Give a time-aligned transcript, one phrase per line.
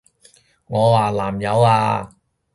[0.65, 2.11] 我話南柚啊！